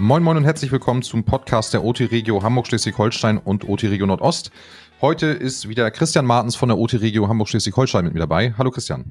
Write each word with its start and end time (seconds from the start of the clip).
Moin 0.00 0.22
Moin 0.22 0.36
und 0.36 0.44
herzlich 0.44 0.70
willkommen 0.70 1.02
zum 1.02 1.24
Podcast 1.24 1.74
der 1.74 1.82
OT 1.82 1.98
Regio 2.12 2.40
Hamburg-Schleswig-Holstein 2.40 3.36
und 3.36 3.68
OT 3.68 3.82
Regio 3.82 4.06
Nordost. 4.06 4.52
Heute 5.00 5.26
ist 5.26 5.68
wieder 5.68 5.90
Christian 5.90 6.24
Martens 6.24 6.54
von 6.54 6.68
der 6.68 6.78
OT 6.78 6.94
Regio 6.94 7.26
Hamburg-Schleswig-Holstein 7.26 8.04
mit 8.04 8.14
mir 8.14 8.20
dabei. 8.20 8.54
Hallo 8.56 8.70
Christian. 8.70 9.04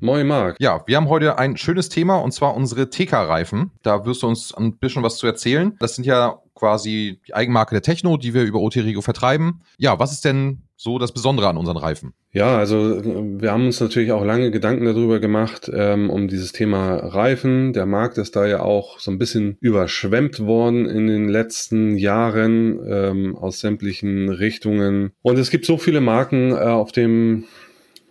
Moin 0.00 0.26
Marc. 0.26 0.56
Ja, 0.60 0.82
wir 0.86 0.98
haben 0.98 1.08
heute 1.08 1.38
ein 1.38 1.56
schönes 1.56 1.88
Thema 1.88 2.16
und 2.16 2.32
zwar 2.32 2.54
unsere 2.54 2.90
TK-Reifen. 2.90 3.70
Da 3.82 4.04
wirst 4.04 4.22
du 4.22 4.26
uns 4.26 4.52
ein 4.52 4.76
bisschen 4.76 5.02
was 5.02 5.16
zu 5.16 5.26
erzählen. 5.26 5.74
Das 5.78 5.94
sind 5.94 6.04
ja 6.04 6.38
quasi 6.54 7.18
die 7.26 7.32
Eigenmarke 7.32 7.74
der 7.74 7.80
Techno, 7.80 8.18
die 8.18 8.34
wir 8.34 8.42
über 8.42 8.60
OT 8.60 8.76
Regio 8.76 9.00
vertreiben. 9.00 9.62
Ja, 9.78 9.98
was 9.98 10.12
ist 10.12 10.26
denn 10.26 10.65
so 10.76 10.98
das 10.98 11.12
Besondere 11.12 11.48
an 11.48 11.56
unseren 11.56 11.76
Reifen? 11.76 12.12
Ja, 12.32 12.58
also 12.58 13.00
wir 13.02 13.50
haben 13.50 13.66
uns 13.66 13.80
natürlich 13.80 14.12
auch 14.12 14.24
lange 14.24 14.50
Gedanken 14.50 14.84
darüber 14.84 15.20
gemacht, 15.20 15.70
ähm, 15.72 16.10
um 16.10 16.28
dieses 16.28 16.52
Thema 16.52 16.96
Reifen. 16.96 17.72
Der 17.72 17.86
Markt 17.86 18.18
ist 18.18 18.36
da 18.36 18.46
ja 18.46 18.60
auch 18.60 18.98
so 18.98 19.10
ein 19.10 19.18
bisschen 19.18 19.56
überschwemmt 19.60 20.40
worden 20.40 20.86
in 20.86 21.06
den 21.06 21.28
letzten 21.28 21.96
Jahren 21.96 22.78
ähm, 22.86 23.36
aus 23.36 23.60
sämtlichen 23.60 24.28
Richtungen. 24.28 25.12
Und 25.22 25.38
es 25.38 25.50
gibt 25.50 25.64
so 25.64 25.78
viele 25.78 26.02
Marken 26.02 26.50
äh, 26.50 26.56
auf 26.56 26.92
dem 26.92 27.44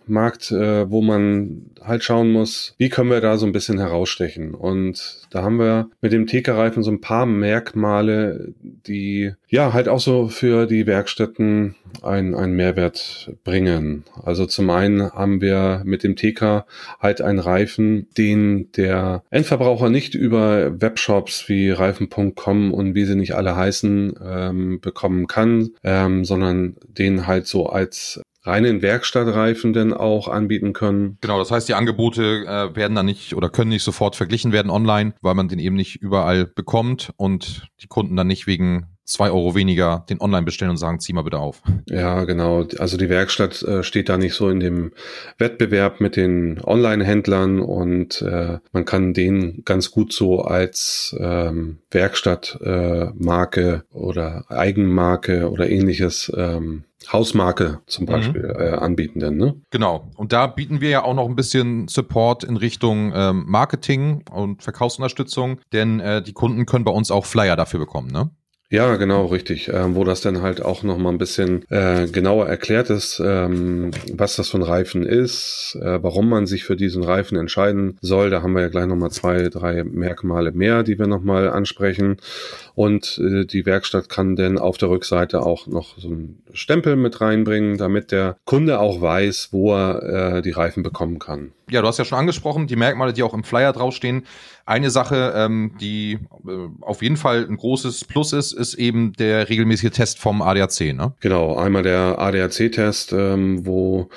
Markt, 0.08 0.50
äh, 0.50 0.90
wo 0.90 1.02
man 1.02 1.70
halt 1.82 2.04
schauen 2.04 2.32
muss, 2.32 2.74
wie 2.78 2.88
können 2.88 3.10
wir 3.10 3.20
da 3.20 3.36
so 3.36 3.46
ein 3.46 3.52
bisschen 3.52 3.78
herausstechen. 3.78 4.54
Und 4.54 5.26
da 5.30 5.42
haben 5.42 5.58
wir 5.58 5.90
mit 6.00 6.12
dem 6.12 6.26
TK-Reifen 6.26 6.82
so 6.82 6.90
ein 6.90 7.00
paar 7.00 7.26
Merkmale, 7.26 8.54
die 8.62 9.32
ja 9.48 9.72
halt 9.72 9.88
auch 9.88 10.00
so 10.00 10.28
für 10.28 10.66
die 10.66 10.86
Werkstätten 10.86 11.74
einen, 12.02 12.34
einen 12.34 12.54
Mehrwert 12.54 13.32
bringen. 13.44 14.04
Also 14.22 14.46
zum 14.46 14.70
einen 14.70 15.12
haben 15.12 15.40
wir 15.40 15.82
mit 15.84 16.02
dem 16.02 16.16
TK 16.16 16.64
halt 17.00 17.20
einen 17.20 17.38
Reifen, 17.38 18.08
den 18.16 18.70
der 18.72 19.22
Endverbraucher 19.30 19.88
nicht 19.90 20.14
über 20.14 20.80
Webshops 20.80 21.48
wie 21.48 21.70
reifen.com 21.70 22.72
und 22.72 22.94
wie 22.94 23.04
sie 23.04 23.16
nicht 23.16 23.34
alle 23.34 23.56
heißen 23.56 24.14
ähm, 24.24 24.80
bekommen 24.80 25.26
kann, 25.26 25.70
ähm, 25.84 26.24
sondern 26.24 26.76
den 26.88 27.26
halt 27.26 27.46
so 27.46 27.66
als 27.66 28.20
reinen 28.46 28.82
Werkstattreifen 28.82 29.72
denn 29.72 29.92
auch 29.92 30.28
anbieten 30.28 30.72
können. 30.72 31.18
Genau, 31.20 31.38
das 31.38 31.50
heißt, 31.50 31.68
die 31.68 31.74
Angebote 31.74 32.44
äh, 32.46 32.76
werden 32.76 32.94
dann 32.94 33.06
nicht 33.06 33.34
oder 33.34 33.48
können 33.48 33.70
nicht 33.70 33.82
sofort 33.82 34.16
verglichen 34.16 34.52
werden 34.52 34.70
online, 34.70 35.14
weil 35.20 35.34
man 35.34 35.48
den 35.48 35.58
eben 35.58 35.76
nicht 35.76 35.96
überall 35.96 36.46
bekommt 36.46 37.12
und 37.16 37.68
die 37.80 37.88
Kunden 37.88 38.16
dann 38.16 38.26
nicht 38.26 38.46
wegen 38.46 38.95
zwei 39.06 39.30
Euro 39.30 39.54
weniger 39.54 40.04
den 40.10 40.20
online 40.20 40.44
bestellen 40.44 40.70
und 40.70 40.76
sagen, 40.76 41.00
zieh 41.00 41.12
mal 41.12 41.22
bitte 41.22 41.38
auf. 41.38 41.62
Ja, 41.88 42.24
genau. 42.24 42.66
Also 42.78 42.96
die 42.96 43.08
Werkstatt 43.08 43.62
äh, 43.62 43.82
steht 43.82 44.08
da 44.08 44.18
nicht 44.18 44.34
so 44.34 44.50
in 44.50 44.60
dem 44.60 44.92
Wettbewerb 45.38 46.00
mit 46.00 46.16
den 46.16 46.60
Online-Händlern 46.62 47.60
und 47.60 48.20
äh, 48.22 48.58
man 48.72 48.84
kann 48.84 49.14
den 49.14 49.62
ganz 49.64 49.90
gut 49.90 50.12
so 50.12 50.42
als 50.42 51.16
ähm, 51.18 51.78
Werkstattmarke 51.90 53.84
äh, 53.90 53.96
oder 53.96 54.44
Eigenmarke 54.50 55.50
oder 55.50 55.70
ähnliches 55.70 56.30
ähm, 56.36 56.84
Hausmarke 57.12 57.80
zum 57.86 58.04
mhm. 58.04 58.08
Beispiel 58.08 58.42
mhm. 58.42 58.60
äh, 58.60 58.70
anbieten 58.70 59.20
denn, 59.20 59.36
ne? 59.36 59.54
Genau. 59.70 60.10
Und 60.16 60.32
da 60.32 60.46
bieten 60.46 60.80
wir 60.80 60.88
ja 60.88 61.04
auch 61.04 61.14
noch 61.14 61.28
ein 61.28 61.36
bisschen 61.36 61.88
Support 61.88 62.44
in 62.44 62.56
Richtung 62.56 63.12
ähm, 63.14 63.44
Marketing 63.46 64.24
und 64.30 64.62
Verkaufsunterstützung, 64.62 65.60
denn 65.72 66.00
äh, 66.00 66.22
die 66.22 66.32
Kunden 66.32 66.66
können 66.66 66.84
bei 66.84 66.90
uns 66.90 67.10
auch 67.10 67.24
Flyer 67.24 67.56
dafür 67.56 67.80
bekommen, 67.80 68.08
ne? 68.08 68.30
Ja, 68.68 68.96
genau, 68.96 69.26
richtig. 69.26 69.68
Ähm, 69.72 69.94
wo 69.94 70.02
das 70.02 70.22
dann 70.22 70.42
halt 70.42 70.60
auch 70.60 70.82
noch 70.82 70.98
mal 70.98 71.10
ein 71.10 71.18
bisschen 71.18 71.64
äh, 71.70 72.08
genauer 72.08 72.48
erklärt 72.48 72.90
ist, 72.90 73.22
ähm, 73.24 73.92
was 74.12 74.34
das 74.34 74.48
für 74.48 74.58
ein 74.58 74.64
Reifen 74.64 75.04
ist, 75.04 75.78
äh, 75.80 76.02
warum 76.02 76.28
man 76.28 76.46
sich 76.46 76.64
für 76.64 76.74
diesen 76.74 77.04
Reifen 77.04 77.38
entscheiden 77.38 77.96
soll. 78.00 78.28
Da 78.28 78.42
haben 78.42 78.54
wir 78.54 78.62
ja 78.62 78.68
gleich 78.68 78.86
noch 78.86 78.96
mal 78.96 79.10
zwei, 79.10 79.50
drei 79.50 79.84
Merkmale 79.84 80.50
mehr, 80.50 80.82
die 80.82 80.98
wir 80.98 81.06
noch 81.06 81.22
mal 81.22 81.48
ansprechen. 81.48 82.16
Und 82.74 83.18
äh, 83.18 83.44
die 83.44 83.66
Werkstatt 83.66 84.08
kann 84.08 84.34
dann 84.34 84.58
auf 84.58 84.78
der 84.78 84.90
Rückseite 84.90 85.42
auch 85.42 85.68
noch 85.68 85.96
so 85.96 86.08
einen 86.08 86.42
Stempel 86.52 86.96
mit 86.96 87.20
reinbringen, 87.20 87.78
damit 87.78 88.10
der 88.10 88.36
Kunde 88.46 88.80
auch 88.80 89.00
weiß, 89.00 89.50
wo 89.52 89.74
er 89.74 90.38
äh, 90.38 90.42
die 90.42 90.50
Reifen 90.50 90.82
bekommen 90.82 91.20
kann. 91.20 91.52
Ja, 91.68 91.82
du 91.82 91.88
hast 91.88 91.98
ja 91.98 92.04
schon 92.04 92.18
angesprochen, 92.18 92.68
die 92.68 92.76
Merkmale, 92.76 93.12
die 93.12 93.24
auch 93.24 93.34
im 93.34 93.42
Flyer 93.42 93.72
draufstehen. 93.72 94.24
Eine 94.66 94.90
Sache, 94.90 95.32
ähm, 95.34 95.72
die 95.80 96.12
äh, 96.46 96.68
auf 96.80 97.02
jeden 97.02 97.16
Fall 97.16 97.44
ein 97.44 97.56
großes 97.56 98.04
Plus 98.04 98.32
ist, 98.32 98.52
ist 98.52 98.74
eben 98.74 99.14
der 99.14 99.48
regelmäßige 99.48 99.90
Test 99.90 100.20
vom 100.20 100.42
ADAC, 100.42 100.94
ne? 100.94 101.14
Genau, 101.18 101.56
einmal 101.56 101.82
der 101.82 102.20
ADAC-Test, 102.20 103.12
ähm, 103.12 103.66
wo 103.66 104.10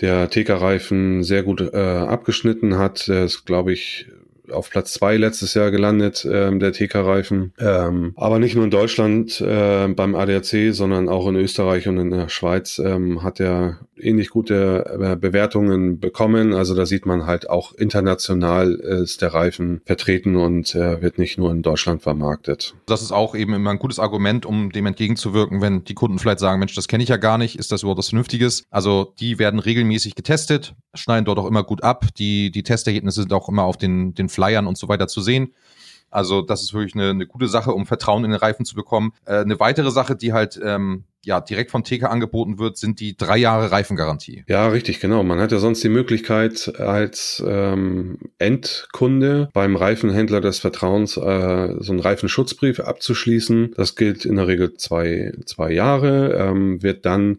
der 0.00 0.30
TK-Reifen 0.30 1.24
sehr 1.24 1.42
gut 1.42 1.60
äh, 1.60 1.76
abgeschnitten 1.76 2.78
hat. 2.78 3.08
Der 3.08 3.24
ist, 3.24 3.46
glaube 3.46 3.72
ich, 3.72 4.06
auf 4.52 4.70
Platz 4.70 4.92
zwei 4.92 5.16
letztes 5.16 5.54
Jahr 5.54 5.70
gelandet, 5.72 6.26
ähm, 6.30 6.60
der 6.60 6.72
TK-Reifen. 6.72 7.52
Ähm, 7.58 8.12
aber 8.16 8.38
nicht 8.38 8.54
nur 8.54 8.64
in 8.64 8.70
Deutschland 8.70 9.40
äh, 9.40 9.88
beim 9.88 10.14
ADAC, 10.14 10.72
sondern 10.72 11.08
auch 11.08 11.26
in 11.26 11.36
Österreich 11.36 11.88
und 11.88 11.98
in 11.98 12.10
der 12.10 12.28
Schweiz 12.28 12.78
ähm, 12.78 13.22
hat 13.22 13.40
er 13.40 13.80
ähnlich 14.02 14.30
gute 14.30 14.84
äh, 15.00 15.16
Bewertungen 15.16 16.00
bekommen. 16.00 16.54
Also 16.54 16.74
da 16.74 16.86
sieht 16.86 17.06
man 17.06 17.26
halt 17.26 17.48
auch 17.48 17.72
international 17.74 18.72
ist 18.72 19.22
der 19.22 19.34
Reifen 19.34 19.80
vertreten 19.84 20.36
und 20.36 20.74
äh, 20.74 21.02
wird 21.02 21.18
nicht 21.18 21.38
nur 21.38 21.50
in 21.50 21.62
Deutschland 21.62 22.02
vermarktet. 22.02 22.74
Das 22.86 23.02
ist 23.02 23.12
auch 23.12 23.34
eben 23.34 23.54
immer 23.54 23.70
ein 23.70 23.78
gutes 23.78 23.98
Argument, 23.98 24.46
um 24.46 24.70
dem 24.70 24.86
entgegenzuwirken, 24.86 25.60
wenn 25.60 25.84
die 25.84 25.94
Kunden 25.94 26.18
vielleicht 26.18 26.38
sagen, 26.40 26.58
Mensch, 26.58 26.74
das 26.74 26.88
kenne 26.88 27.02
ich 27.02 27.08
ja 27.08 27.16
gar 27.16 27.38
nicht, 27.38 27.58
ist 27.58 27.72
das 27.72 27.82
überhaupt 27.82 27.98
was 27.98 28.08
Vernünftiges? 28.08 28.64
Also 28.70 29.12
die 29.20 29.38
werden 29.38 29.60
regelmäßig 29.60 30.14
getestet, 30.14 30.74
schneiden 30.94 31.24
dort 31.24 31.38
auch 31.38 31.46
immer 31.46 31.64
gut 31.64 31.82
ab. 31.82 32.06
Die, 32.18 32.50
die 32.50 32.62
Testergebnisse 32.62 33.22
sind 33.22 33.32
auch 33.32 33.48
immer 33.48 33.64
auf 33.64 33.76
den, 33.76 34.14
den 34.14 34.28
Flyern 34.28 34.66
und 34.66 34.78
so 34.78 34.88
weiter 34.88 35.08
zu 35.08 35.20
sehen. 35.20 35.52
Also 36.10 36.42
das 36.42 36.62
ist 36.62 36.74
wirklich 36.74 36.94
eine, 36.94 37.10
eine 37.10 37.26
gute 37.26 37.48
Sache, 37.48 37.72
um 37.72 37.86
Vertrauen 37.86 38.24
in 38.24 38.30
den 38.30 38.38
Reifen 38.38 38.66
zu 38.66 38.74
bekommen. 38.74 39.12
Äh, 39.24 39.36
eine 39.38 39.58
weitere 39.58 39.90
Sache, 39.90 40.14
die 40.14 40.32
halt 40.32 40.60
ähm, 40.62 41.04
ja 41.24 41.40
direkt 41.40 41.70
von 41.70 41.84
TK 41.84 42.04
angeboten 42.04 42.58
wird, 42.58 42.76
sind 42.76 43.00
die 43.00 43.16
drei 43.16 43.36
Jahre 43.36 43.70
Reifengarantie. 43.70 44.44
Ja, 44.48 44.68
richtig, 44.68 45.00
genau. 45.00 45.22
Man 45.22 45.38
hat 45.38 45.52
ja 45.52 45.58
sonst 45.58 45.82
die 45.84 45.88
Möglichkeit 45.88 46.72
als 46.78 47.42
ähm, 47.46 48.18
Endkunde 48.38 49.48
beim 49.52 49.76
Reifenhändler 49.76 50.40
des 50.40 50.58
Vertrauens 50.58 51.16
äh, 51.16 51.74
so 51.78 51.92
einen 51.92 52.00
Reifenschutzbrief 52.00 52.80
abzuschließen. 52.80 53.74
Das 53.76 53.94
gilt 53.94 54.24
in 54.24 54.36
der 54.36 54.48
Regel 54.48 54.74
zwei, 54.74 55.32
zwei 55.46 55.72
Jahre, 55.72 56.34
ähm, 56.34 56.82
wird 56.82 57.06
dann 57.06 57.38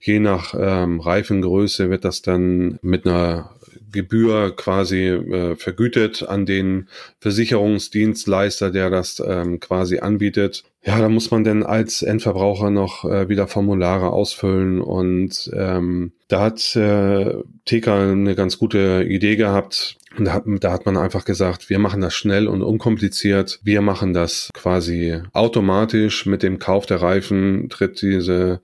je 0.00 0.18
nach 0.18 0.54
ähm, 0.58 1.00
Reifengröße 1.00 1.88
wird 1.88 2.04
das 2.04 2.22
dann 2.22 2.78
mit 2.82 3.06
einer 3.06 3.54
Gebühr 3.92 4.56
quasi 4.56 5.06
äh, 5.06 5.54
vergütet 5.54 6.22
an 6.22 6.46
den 6.46 6.88
Versicherungsdienstleister, 7.20 8.70
der 8.70 8.90
das 8.90 9.22
ähm, 9.24 9.60
quasi 9.60 9.98
anbietet. 9.98 10.64
Ja, 10.84 10.98
da 10.98 11.08
muss 11.08 11.30
man 11.30 11.44
denn 11.44 11.62
als 11.62 12.02
Endverbraucher 12.02 12.70
noch 12.70 13.04
äh, 13.04 13.28
wieder 13.28 13.46
Formulare 13.46 14.10
ausfüllen 14.10 14.80
und 14.80 15.50
ähm, 15.54 16.12
da 16.32 16.40
hat 16.40 16.74
äh, 16.76 17.42
TK 17.66 17.88
eine 17.88 18.34
ganz 18.34 18.58
gute 18.58 19.04
Idee 19.06 19.36
gehabt, 19.36 19.98
und 20.18 20.26
da 20.26 20.32
hat, 20.34 20.44
da 20.46 20.72
hat 20.72 20.86
man 20.86 20.96
einfach 20.96 21.24
gesagt, 21.24 21.70
wir 21.70 21.78
machen 21.78 22.00
das 22.00 22.14
schnell 22.14 22.48
und 22.48 22.62
unkompliziert. 22.62 23.60
Wir 23.62 23.80
machen 23.80 24.12
das 24.12 24.50
quasi 24.54 25.20
automatisch. 25.32 26.26
Mit 26.26 26.42
dem 26.42 26.58
Kauf 26.58 26.86
der 26.86 27.00
Reifen 27.00 27.68
tritt 27.68 28.02
diese 28.02 28.60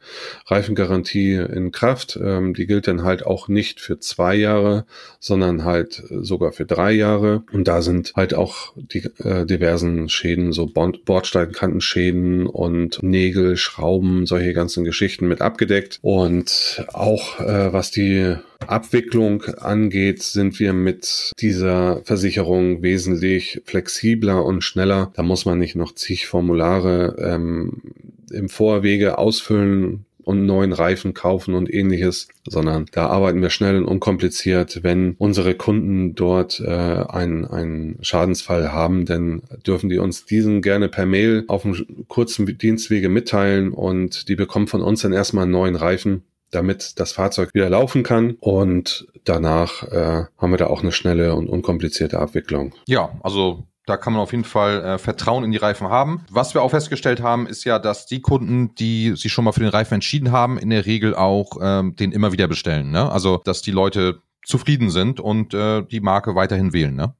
Reifengarantie 0.46 1.34
in 1.34 1.72
Kraft. 1.72 2.18
Ähm, 2.22 2.54
die 2.54 2.66
gilt 2.66 2.86
dann 2.86 3.02
halt 3.02 3.24
auch 3.24 3.48
nicht 3.48 3.80
für 3.80 3.98
zwei 3.98 4.34
Jahre, 4.34 4.84
sondern 5.20 5.64
halt 5.64 6.02
sogar 6.08 6.52
für 6.52 6.66
drei 6.66 6.92
Jahre. 6.92 7.44
Und 7.52 7.68
da 7.68 7.82
sind 7.82 8.12
halt 8.14 8.34
auch 8.34 8.74
die 8.76 9.04
äh, 9.18 9.46
diversen 9.46 10.08
Schäden, 10.08 10.52
so 10.52 10.66
Bordsteinkantenschäden 10.66 12.46
und 12.46 13.02
Nägel, 13.02 13.56
Schrauben, 13.56 14.26
solche 14.26 14.52
ganzen 14.52 14.84
Geschichten 14.84 15.28
mit 15.28 15.40
abgedeckt. 15.40 15.98
Und 16.02 16.84
auch 16.92 17.40
äh, 17.40 17.57
was 17.72 17.90
die 17.90 18.36
Abwicklung 18.66 19.44
angeht, 19.44 20.22
sind 20.22 20.58
wir 20.60 20.72
mit 20.72 21.32
dieser 21.40 22.02
Versicherung 22.04 22.82
wesentlich 22.82 23.62
flexibler 23.64 24.44
und 24.44 24.62
schneller. 24.62 25.12
Da 25.14 25.22
muss 25.22 25.44
man 25.44 25.58
nicht 25.58 25.76
noch 25.76 25.94
zig 25.94 26.26
Formulare 26.26 27.16
ähm, 27.18 27.82
im 28.30 28.48
Vorwege 28.48 29.18
ausfüllen 29.18 30.04
und 30.28 30.44
neuen 30.44 30.74
Reifen 30.74 31.14
kaufen 31.14 31.54
und 31.54 31.72
ähnliches, 31.72 32.28
sondern 32.46 32.84
da 32.92 33.06
arbeiten 33.06 33.40
wir 33.40 33.48
schnell 33.48 33.78
und 33.78 33.86
unkompliziert. 33.86 34.80
Wenn 34.82 35.14
unsere 35.16 35.54
Kunden 35.54 36.14
dort 36.14 36.60
äh, 36.60 36.68
einen, 36.68 37.46
einen 37.46 37.96
Schadensfall 38.02 38.70
haben, 38.70 39.06
dann 39.06 39.40
dürfen 39.66 39.88
die 39.88 39.96
uns 39.96 40.26
diesen 40.26 40.60
gerne 40.60 40.90
per 40.90 41.06
Mail 41.06 41.44
auf 41.48 41.64
einem 41.64 42.04
kurzen 42.08 42.58
Dienstwege 42.58 43.08
mitteilen 43.08 43.72
und 43.72 44.28
die 44.28 44.36
bekommen 44.36 44.66
von 44.66 44.82
uns 44.82 45.00
dann 45.00 45.14
erstmal 45.14 45.44
einen 45.44 45.52
neuen 45.52 45.76
Reifen 45.76 46.24
damit 46.50 46.98
das 46.98 47.12
Fahrzeug 47.12 47.54
wieder 47.54 47.70
laufen 47.70 48.02
kann. 48.02 48.36
Und 48.40 49.06
danach 49.24 49.82
äh, 49.84 50.24
haben 50.38 50.50
wir 50.50 50.58
da 50.58 50.66
auch 50.66 50.82
eine 50.82 50.92
schnelle 50.92 51.34
und 51.34 51.48
unkomplizierte 51.48 52.18
Abwicklung. 52.18 52.74
Ja, 52.86 53.10
also 53.22 53.66
da 53.86 53.96
kann 53.96 54.12
man 54.12 54.20
auf 54.20 54.32
jeden 54.32 54.44
Fall 54.44 54.84
äh, 54.84 54.98
Vertrauen 54.98 55.44
in 55.44 55.50
die 55.50 55.56
Reifen 55.56 55.88
haben. 55.88 56.24
Was 56.30 56.52
wir 56.52 56.62
auch 56.62 56.70
festgestellt 56.70 57.22
haben, 57.22 57.46
ist 57.46 57.64
ja, 57.64 57.78
dass 57.78 58.04
die 58.04 58.20
Kunden, 58.20 58.74
die 58.74 59.16
sich 59.16 59.32
schon 59.32 59.44
mal 59.44 59.52
für 59.52 59.60
den 59.60 59.70
Reifen 59.70 59.94
entschieden 59.94 60.30
haben, 60.30 60.58
in 60.58 60.70
der 60.70 60.84
Regel 60.84 61.14
auch 61.14 61.52
ähm, 61.60 61.96
den 61.96 62.12
immer 62.12 62.32
wieder 62.32 62.48
bestellen. 62.48 62.90
Ne? 62.90 63.10
Also, 63.10 63.40
dass 63.44 63.62
die 63.62 63.70
Leute 63.70 64.20
zufrieden 64.44 64.90
sind 64.90 65.20
und 65.20 65.54
äh, 65.54 65.82
die 65.82 66.00
Marke 66.00 66.34
weiterhin 66.34 66.72
wählen. 66.72 66.94
Ne? 66.94 67.14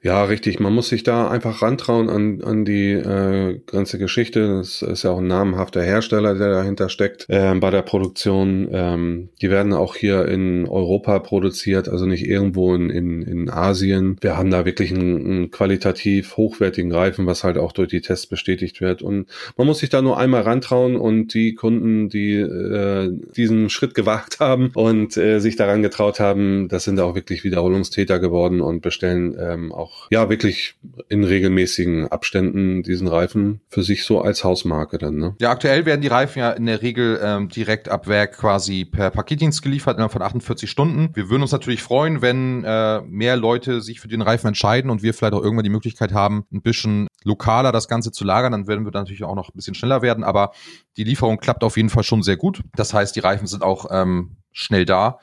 Ja, 0.00 0.22
richtig. 0.24 0.60
Man 0.60 0.72
muss 0.72 0.88
sich 0.88 1.02
da 1.02 1.28
einfach 1.28 1.60
rantrauen 1.60 2.08
an, 2.08 2.40
an 2.42 2.64
die 2.64 2.92
äh, 2.92 3.60
ganze 3.66 3.98
Geschichte. 3.98 4.58
Das 4.58 4.82
ist 4.82 5.02
ja 5.02 5.10
auch 5.10 5.18
ein 5.18 5.26
namhafter 5.26 5.82
Hersteller, 5.82 6.36
der 6.36 6.50
dahinter 6.50 6.88
steckt 6.88 7.26
äh, 7.28 7.54
bei 7.56 7.70
der 7.70 7.82
Produktion. 7.82 8.68
Ähm, 8.70 9.28
die 9.42 9.50
werden 9.50 9.72
auch 9.72 9.96
hier 9.96 10.26
in 10.26 10.68
Europa 10.68 11.18
produziert, 11.18 11.88
also 11.88 12.06
nicht 12.06 12.24
irgendwo 12.24 12.74
in, 12.74 12.90
in, 12.90 13.22
in 13.22 13.50
Asien. 13.50 14.16
Wir 14.20 14.36
haben 14.36 14.52
da 14.52 14.64
wirklich 14.64 14.92
einen, 14.92 15.26
einen 15.26 15.50
qualitativ 15.50 16.36
hochwertigen 16.36 16.92
Reifen, 16.92 17.26
was 17.26 17.42
halt 17.42 17.58
auch 17.58 17.72
durch 17.72 17.88
die 17.88 18.00
Tests 18.00 18.26
bestätigt 18.26 18.80
wird. 18.80 19.02
Und 19.02 19.26
man 19.56 19.66
muss 19.66 19.80
sich 19.80 19.90
da 19.90 20.00
nur 20.00 20.16
einmal 20.16 20.42
rantrauen 20.42 20.96
und 20.96 21.34
die 21.34 21.54
Kunden, 21.54 22.08
die 22.08 22.34
äh, 22.34 23.10
diesen 23.36 23.68
Schritt 23.68 23.94
gewagt 23.94 24.38
haben 24.38 24.70
und 24.74 25.16
äh, 25.16 25.40
sich 25.40 25.56
daran 25.56 25.82
getraut 25.82 26.20
haben, 26.20 26.68
das 26.68 26.84
sind 26.84 27.00
auch 27.00 27.16
wirklich 27.16 27.42
Wiederholungstäter 27.42 28.20
geworden 28.20 28.60
und 28.60 28.80
bestellen 28.80 29.34
ähm, 29.58 29.72
auch 29.72 30.08
ja 30.10 30.28
wirklich 30.28 30.76
in 31.08 31.24
regelmäßigen 31.24 32.08
Abständen 32.08 32.82
diesen 32.82 33.08
Reifen 33.08 33.60
für 33.68 33.82
sich 33.82 34.04
so 34.04 34.20
als 34.20 34.44
Hausmarke 34.44 34.98
dann. 34.98 35.16
Ne? 35.16 35.36
Ja, 35.40 35.50
aktuell 35.50 35.86
werden 35.86 36.00
die 36.00 36.08
Reifen 36.08 36.38
ja 36.38 36.50
in 36.50 36.66
der 36.66 36.82
Regel 36.82 37.20
ähm, 37.22 37.48
direkt 37.48 37.88
ab 37.88 38.06
Werk 38.06 38.38
quasi 38.38 38.84
per 38.84 39.10
Paketdienst 39.10 39.62
geliefert 39.62 39.96
innerhalb 39.96 40.12
von 40.12 40.22
48 40.22 40.70
Stunden. 40.70 41.10
Wir 41.14 41.28
würden 41.28 41.42
uns 41.42 41.52
natürlich 41.52 41.82
freuen, 41.82 42.22
wenn 42.22 42.64
äh, 42.64 43.00
mehr 43.02 43.36
Leute 43.36 43.80
sich 43.80 44.00
für 44.00 44.08
den 44.08 44.22
Reifen 44.22 44.48
entscheiden 44.48 44.90
und 44.90 45.02
wir 45.02 45.14
vielleicht 45.14 45.34
auch 45.34 45.42
irgendwann 45.42 45.64
die 45.64 45.70
Möglichkeit 45.70 46.12
haben, 46.12 46.44
ein 46.52 46.62
bisschen 46.62 47.08
lokaler 47.24 47.72
das 47.72 47.88
Ganze 47.88 48.12
zu 48.12 48.24
lagern. 48.24 48.52
Dann 48.52 48.66
werden 48.66 48.84
wir 48.84 48.92
natürlich 48.92 49.24
auch 49.24 49.34
noch 49.34 49.48
ein 49.48 49.56
bisschen 49.56 49.74
schneller 49.74 50.02
werden. 50.02 50.24
Aber 50.24 50.52
die 50.96 51.04
Lieferung 51.04 51.38
klappt 51.38 51.64
auf 51.64 51.76
jeden 51.76 51.90
Fall 51.90 52.04
schon 52.04 52.22
sehr 52.22 52.36
gut. 52.36 52.62
Das 52.74 52.94
heißt, 52.94 53.14
die 53.16 53.20
Reifen 53.20 53.46
sind 53.46 53.62
auch 53.62 53.86
ähm, 53.90 54.36
schnell 54.52 54.84
da. 54.84 55.18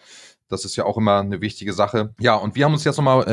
Das 0.47 0.65
ist 0.65 0.75
ja 0.75 0.86
auch 0.86 0.97
immer 0.97 1.19
eine 1.19 1.42
wichtige 1.42 1.74
Sache. 1.74 2.13
Ja, 2.19 2.36
und 2.36 2.56
wir 2.56 2.65
haben 2.65 2.74
uns 2.74 2.83
jetzt 2.83 2.97
nochmal 2.97 3.24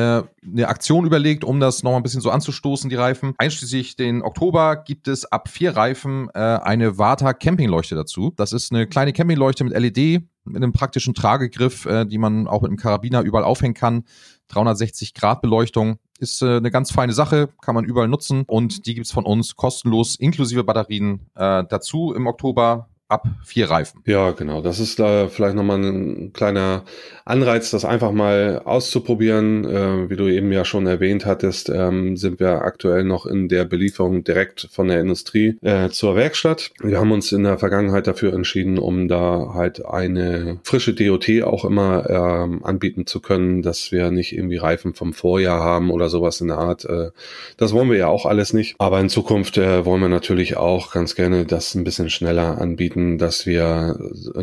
äh, 0.45 0.47
eine 0.49 0.69
Aktion 0.69 1.05
überlegt, 1.05 1.45
um 1.45 1.61
das 1.61 1.83
nochmal 1.83 2.01
ein 2.01 2.03
bisschen 2.03 2.21
so 2.21 2.31
anzustoßen, 2.31 2.89
die 2.89 2.97
Reifen. 2.97 3.35
Einschließlich 3.39 3.97
den 3.97 4.23
Oktober 4.23 4.77
gibt 4.77 5.09
es 5.09 5.25
ab 5.25 5.49
vier 5.49 5.77
Reifen 5.77 6.29
äh, 6.35 6.39
eine 6.39 6.99
Vata 6.99 7.35
Campingleuchte 7.35 7.95
dazu. 7.95 8.33
Das 8.37 8.53
ist 8.53 8.73
eine 8.73 8.87
kleine 8.87 9.13
Campingleuchte 9.13 9.65
mit 9.65 9.75
LED, 9.75 10.23
mit 10.45 10.57
einem 10.57 10.73
praktischen 10.73 11.15
Tragegriff, 11.15 11.87
äh, 11.87 12.07
die 12.07 12.19
man 12.19 12.49
auch 12.49 12.63
mit 12.63 12.71
einem 12.71 12.79
Karabiner 12.79 13.21
überall 13.21 13.45
aufhängen 13.45 13.75
kann. 13.75 14.05
360 14.49 15.15
Grad 15.15 15.43
Beleuchtung 15.43 15.99
ist 16.19 16.41
äh, 16.43 16.57
eine 16.57 16.71
ganz 16.71 16.93
feine 16.93 17.13
Sache, 17.13 17.49
kann 17.61 17.75
man 17.75 17.85
überall 17.85 18.09
nutzen 18.09 18.45
und 18.47 18.87
die 18.87 18.95
gibt's 18.95 19.13
von 19.13 19.25
uns 19.25 19.57
kostenlos 19.57 20.17
inklusive 20.17 20.65
Batterien 20.65 21.29
äh, 21.35 21.65
dazu 21.69 22.15
im 22.15 22.27
Oktober 22.27 22.89
ab 23.13 23.27
vier 23.45 23.71
Reifen. 23.71 24.01
Ja, 24.07 24.31
genau. 24.31 24.63
Das 24.63 24.81
ist 24.81 24.99
da 24.99 25.29
vielleicht 25.29 25.55
nochmal 25.55 25.79
ein 25.79 26.33
kleiner 26.33 26.85
Anreiz, 27.27 27.71
das 27.71 27.85
einfach 27.85 28.11
mal 28.11 28.63
auszuprobieren. 28.65 29.65
Äh, 29.65 30.11
wie 30.11 30.17
du 30.17 30.29
eben 30.29 30.51
ja 30.51 30.65
schon 30.65 30.87
erwähnt 30.87 31.27
hattest, 31.27 31.69
ähm, 31.69 32.17
sind 32.17 32.41
wir 32.41 32.63
aktuell 32.63 33.05
noch 33.05 33.27
in 33.27 33.49
der 33.49 33.65
Belieferung 33.65 34.25
direkt 34.25 34.69
von 34.73 34.89
der 34.89 35.01
Industrie 35.01 35.59
äh, 35.61 35.91
zur 35.91 36.17
Werkstatt. 36.17 36.71
Wir 36.83 36.99
haben 36.99 37.13
uns 37.13 37.31
in 37.33 37.45
der 37.45 37.59
Vergangenheit 37.59 38.07
dafür 38.07 38.33
entschieden, 38.33 38.79
um 38.79 39.09
da 39.09 39.53
halt 39.53 39.85
eine 39.85 40.59
frische 40.65 40.95
DOT 40.95 41.43
auch 41.45 41.67
immer 41.67 42.09
ähm, 42.09 42.65
anbieten 42.65 43.07
zu 43.07 43.21
können, 43.21 43.61
dass 43.61 43.93
wir 43.93 44.11
nicht 44.11 44.33
irgendwie 44.33 44.57
Reifen 44.57 44.95
vom 44.95 45.13
Vorjahr 45.13 45.61
haben 45.61 45.91
oder 45.91 46.09
sowas 46.09 46.41
in 46.41 46.49
der 46.49 46.59
Art. 46.59 46.87
Äh, 46.87 47.11
das 47.59 47.75
wollen 47.75 47.91
wir 47.91 47.99
ja 47.99 48.09
auch 48.09 48.25
alles 48.25 48.55
nicht. 48.55 48.75
Aber 48.79 48.99
in 49.01 49.11
Zukunft 49.11 49.59
äh, 49.59 49.85
wollen 49.85 50.01
wir 50.01 50.09
natürlich 50.09 50.57
auch 50.57 50.93
ganz 50.93 51.15
gerne 51.15 51.45
das 51.45 51.75
ein 51.75 51.85
bisschen 51.85 52.09
schneller 52.09 52.59
anbieten 52.61 53.02
Möglichkeiten, 53.03 53.19
dass 53.19 53.47
wir 53.47 53.97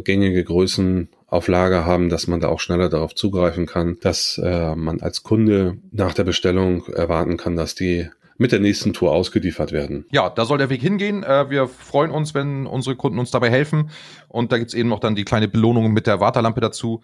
gängige 0.03 0.43
Größen 0.43 1.09
auf 1.27 1.47
Lager 1.47 1.85
haben, 1.85 2.09
dass 2.09 2.27
man 2.27 2.39
da 2.39 2.47
auch 2.47 2.59
schneller 2.59 2.89
darauf 2.89 3.13
zugreifen 3.13 3.65
kann, 3.65 3.97
dass 4.01 4.39
äh, 4.43 4.75
man 4.75 5.01
als 5.01 5.23
Kunde 5.23 5.77
nach 5.91 6.13
der 6.13 6.23
Bestellung 6.23 6.85
erwarten 6.87 7.37
kann, 7.37 7.55
dass 7.55 7.75
die 7.75 8.09
mit 8.39 8.51
der 8.51 8.59
nächsten 8.59 8.93
Tour 8.93 9.11
ausgeliefert 9.11 9.71
werden. 9.71 10.05
Ja, 10.11 10.29
da 10.29 10.45
soll 10.45 10.57
der 10.57 10.69
Weg 10.69 10.81
hingehen. 10.81 11.23
Äh, 11.23 11.49
wir 11.49 11.67
freuen 11.67 12.09
uns, 12.09 12.33
wenn 12.33 12.65
unsere 12.65 12.95
Kunden 12.95 13.19
uns 13.19 13.29
dabei 13.29 13.51
helfen. 13.51 13.91
Und 14.27 14.51
da 14.51 14.57
gibt's 14.57 14.73
eben 14.73 14.89
noch 14.89 14.99
dann 14.99 15.15
die 15.15 15.25
kleine 15.25 15.47
Belohnung 15.47 15.91
mit 15.91 16.07
der 16.07 16.19
Warterlampe 16.19 16.61
dazu. 16.61 17.01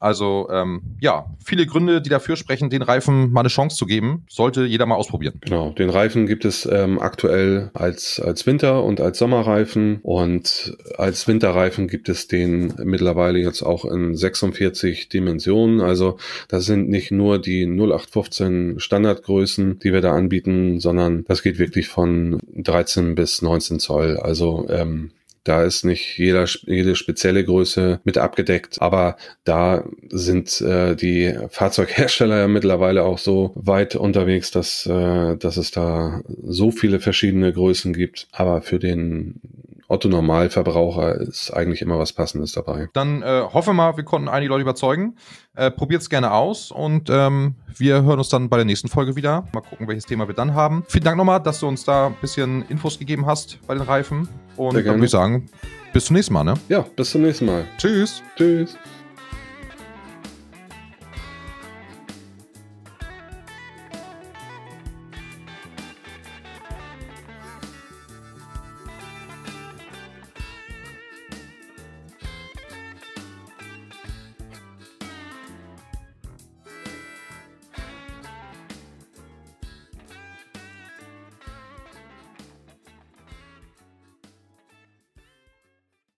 Also 0.00 0.48
ähm, 0.52 0.82
ja, 1.00 1.26
viele 1.44 1.66
Gründe, 1.66 2.00
die 2.00 2.08
dafür 2.08 2.36
sprechen, 2.36 2.70
den 2.70 2.82
Reifen 2.82 3.32
mal 3.32 3.40
eine 3.40 3.48
Chance 3.48 3.76
zu 3.76 3.84
geben. 3.84 4.24
Sollte 4.28 4.64
jeder 4.64 4.86
mal 4.86 4.94
ausprobieren. 4.94 5.40
Genau, 5.40 5.70
den 5.70 5.90
Reifen 5.90 6.26
gibt 6.26 6.44
es 6.44 6.66
ähm, 6.66 7.00
aktuell 7.00 7.70
als, 7.74 8.20
als 8.20 8.46
Winter- 8.46 8.84
und 8.84 9.00
als 9.00 9.18
Sommerreifen. 9.18 9.98
Und 10.02 10.76
als 10.96 11.26
Winterreifen 11.26 11.88
gibt 11.88 12.08
es 12.08 12.28
den 12.28 12.74
mittlerweile 12.84 13.40
jetzt 13.40 13.62
auch 13.62 13.84
in 13.84 14.14
46 14.14 15.08
Dimensionen. 15.08 15.80
Also 15.80 16.18
das 16.46 16.64
sind 16.64 16.88
nicht 16.88 17.10
nur 17.10 17.40
die 17.40 17.66
0815 17.66 18.78
Standardgrößen, 18.78 19.80
die 19.80 19.92
wir 19.92 20.00
da 20.00 20.14
anbieten, 20.14 20.77
sondern 20.80 21.24
das 21.24 21.42
geht 21.42 21.58
wirklich 21.58 21.88
von 21.88 22.40
13 22.56 23.14
bis 23.14 23.42
19 23.42 23.78
Zoll. 23.78 24.18
Also 24.18 24.66
ähm, 24.68 25.10
da 25.48 25.62
ist 25.62 25.82
nicht 25.82 26.18
jeder, 26.18 26.44
jede 26.66 26.94
spezielle 26.94 27.42
Größe 27.42 28.00
mit 28.04 28.18
abgedeckt, 28.18 28.82
aber 28.82 29.16
da 29.44 29.84
sind 30.10 30.60
äh, 30.60 30.94
die 30.94 31.34
Fahrzeughersteller 31.48 32.40
ja 32.40 32.48
mittlerweile 32.48 33.04
auch 33.04 33.16
so 33.16 33.52
weit 33.54 33.96
unterwegs, 33.96 34.50
dass, 34.50 34.84
äh, 34.84 35.36
dass 35.36 35.56
es 35.56 35.70
da 35.70 36.20
so 36.44 36.70
viele 36.70 37.00
verschiedene 37.00 37.50
Größen 37.50 37.94
gibt. 37.94 38.28
Aber 38.32 38.60
für 38.60 38.78
den 38.78 39.40
Otto 39.88 40.08
Normalverbraucher 40.08 41.16
ist 41.16 41.50
eigentlich 41.50 41.80
immer 41.80 41.98
was 41.98 42.12
Passendes 42.12 42.52
dabei. 42.52 42.88
Dann 42.92 43.22
äh, 43.22 43.42
hoffe 43.52 43.72
mal, 43.72 43.96
wir 43.96 44.04
konnten 44.04 44.28
einige 44.28 44.50
Leute 44.50 44.62
überzeugen. 44.62 45.16
Äh, 45.56 45.70
Probiert 45.70 46.02
es 46.02 46.10
gerne 46.10 46.32
aus 46.32 46.70
und 46.70 47.08
ähm, 47.10 47.54
wir 47.76 48.02
hören 48.02 48.18
uns 48.18 48.28
dann 48.28 48.50
bei 48.50 48.58
der 48.58 48.66
nächsten 48.66 48.88
Folge 48.88 49.16
wieder. 49.16 49.48
Mal 49.52 49.62
gucken, 49.62 49.88
welches 49.88 50.04
Thema 50.04 50.28
wir 50.28 50.34
dann 50.34 50.54
haben. 50.54 50.84
Vielen 50.88 51.04
Dank 51.04 51.16
nochmal, 51.16 51.40
dass 51.42 51.60
du 51.60 51.68
uns 51.68 51.84
da 51.84 52.08
ein 52.08 52.16
bisschen 52.20 52.66
Infos 52.68 52.98
gegeben 52.98 53.24
hast 53.24 53.58
bei 53.66 53.74
den 53.74 53.82
Reifen. 53.82 54.28
Und 54.56 54.76
dann 54.76 54.84
würde 54.84 55.04
ich 55.06 55.10
sagen, 55.10 55.48
bis 55.94 56.04
zum 56.04 56.16
nächsten 56.16 56.34
Mal, 56.34 56.44
ne? 56.44 56.54
Ja, 56.68 56.84
bis 56.94 57.10
zum 57.10 57.22
nächsten 57.22 57.46
Mal. 57.46 57.64
Tschüss. 57.78 58.22
Tschüss. 58.36 58.76